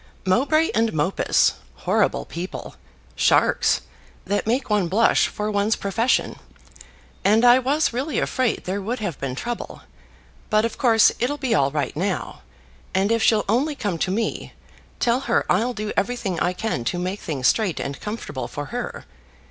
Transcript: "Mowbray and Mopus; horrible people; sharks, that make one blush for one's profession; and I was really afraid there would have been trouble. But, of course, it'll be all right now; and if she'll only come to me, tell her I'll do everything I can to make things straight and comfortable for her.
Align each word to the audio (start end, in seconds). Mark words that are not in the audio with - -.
"Mowbray 0.25 0.71
and 0.73 0.93
Mopus; 0.93 1.53
horrible 1.75 2.25
people; 2.25 2.73
sharks, 3.15 3.81
that 4.25 4.47
make 4.47 4.67
one 4.67 4.87
blush 4.87 5.27
for 5.27 5.51
one's 5.51 5.75
profession; 5.75 6.37
and 7.23 7.45
I 7.45 7.59
was 7.59 7.93
really 7.93 8.17
afraid 8.17 8.63
there 8.63 8.81
would 8.81 8.97
have 8.97 9.19
been 9.19 9.35
trouble. 9.35 9.83
But, 10.49 10.65
of 10.65 10.79
course, 10.79 11.11
it'll 11.19 11.37
be 11.37 11.53
all 11.53 11.69
right 11.69 11.95
now; 11.95 12.41
and 12.95 13.11
if 13.11 13.21
she'll 13.21 13.45
only 13.47 13.75
come 13.75 13.99
to 13.99 14.09
me, 14.09 14.53
tell 14.99 15.19
her 15.29 15.45
I'll 15.51 15.75
do 15.75 15.93
everything 15.95 16.39
I 16.39 16.53
can 16.53 16.83
to 16.85 16.97
make 16.97 17.19
things 17.19 17.45
straight 17.47 17.79
and 17.79 17.99
comfortable 18.01 18.47
for 18.47 18.65
her. 18.73 19.05